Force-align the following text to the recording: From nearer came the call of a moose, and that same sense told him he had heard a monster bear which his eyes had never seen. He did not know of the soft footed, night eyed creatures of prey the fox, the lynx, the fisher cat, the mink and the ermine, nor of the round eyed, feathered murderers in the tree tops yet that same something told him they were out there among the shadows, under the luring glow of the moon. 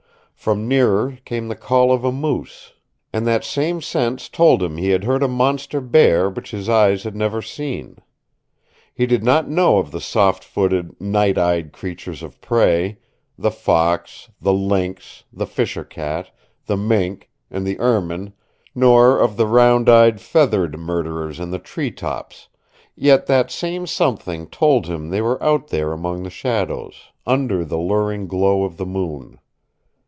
From 0.35 0.67
nearer 0.67 1.19
came 1.23 1.49
the 1.49 1.55
call 1.55 1.91
of 1.91 2.03
a 2.03 2.11
moose, 2.11 2.73
and 3.13 3.27
that 3.27 3.43
same 3.45 3.79
sense 3.79 4.27
told 4.27 4.63
him 4.63 4.75
he 4.77 4.89
had 4.89 5.03
heard 5.03 5.21
a 5.21 5.27
monster 5.27 5.79
bear 5.79 6.31
which 6.31 6.49
his 6.49 6.67
eyes 6.67 7.03
had 7.03 7.15
never 7.15 7.43
seen. 7.43 7.99
He 8.91 9.05
did 9.05 9.23
not 9.23 9.47
know 9.51 9.77
of 9.77 9.91
the 9.91 10.01
soft 10.01 10.43
footed, 10.43 10.99
night 10.99 11.37
eyed 11.37 11.71
creatures 11.71 12.23
of 12.23 12.41
prey 12.41 12.97
the 13.37 13.51
fox, 13.51 14.31
the 14.41 14.51
lynx, 14.51 15.25
the 15.31 15.45
fisher 15.45 15.83
cat, 15.83 16.31
the 16.65 16.75
mink 16.75 17.29
and 17.51 17.63
the 17.67 17.79
ermine, 17.79 18.33
nor 18.73 19.19
of 19.19 19.37
the 19.37 19.45
round 19.45 19.87
eyed, 19.87 20.19
feathered 20.19 20.75
murderers 20.79 21.39
in 21.39 21.51
the 21.51 21.59
tree 21.59 21.91
tops 21.91 22.47
yet 22.95 23.27
that 23.27 23.51
same 23.51 23.85
something 23.85 24.47
told 24.47 24.87
him 24.87 25.11
they 25.11 25.21
were 25.21 25.41
out 25.43 25.67
there 25.67 25.91
among 25.91 26.23
the 26.23 26.31
shadows, 26.31 26.95
under 27.27 27.63
the 27.63 27.77
luring 27.77 28.25
glow 28.27 28.63
of 28.63 28.77
the 28.77 28.87
moon. 28.87 29.37